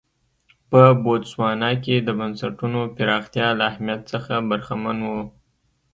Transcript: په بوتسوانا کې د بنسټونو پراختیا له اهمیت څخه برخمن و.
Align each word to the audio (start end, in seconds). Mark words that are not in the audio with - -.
په 0.69 0.81
بوتسوانا 1.03 1.71
کې 1.83 1.95
د 1.99 2.09
بنسټونو 2.19 2.81
پراختیا 2.95 3.47
له 3.57 3.63
اهمیت 3.71 4.01
څخه 4.13 4.33
برخمن 4.49 4.97
و. 5.03 5.09